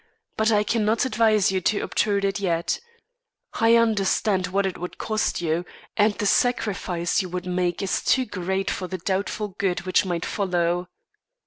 But 0.35 0.51
I 0.51 0.63
cannot 0.63 1.05
advise 1.05 1.51
you 1.51 1.61
to 1.61 1.81
obtrude 1.81 2.25
it 2.25 2.39
yet. 2.39 2.79
I 3.53 3.75
understand 3.75 4.47
what 4.47 4.65
it 4.65 4.79
would 4.79 4.97
cost 4.97 5.41
you, 5.41 5.63
and 5.95 6.15
the 6.15 6.25
sacrifice 6.25 7.21
you 7.21 7.29
would 7.29 7.45
make 7.45 7.83
is 7.83 8.03
too 8.03 8.25
great 8.25 8.71
for 8.71 8.87
the 8.87 8.97
doubtful 8.97 9.49
good 9.49 9.81
which 9.81 10.03
might 10.03 10.25
follow. 10.25 10.87